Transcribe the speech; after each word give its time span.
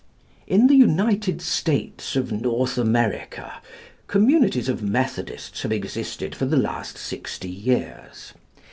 In 0.47 0.65
the 0.65 0.73
United 0.73 1.43
States 1.43 2.15
of 2.15 2.31
North 2.31 2.75
America 2.79 3.61
communities 4.07 4.67
of 4.67 4.81
Methodists 4.81 5.61
have 5.61 5.71
existed 5.71 6.33
for 6.33 6.47
the 6.47 6.57
last 6.57 6.97
sixty 6.97 7.51
years. 7.51 8.33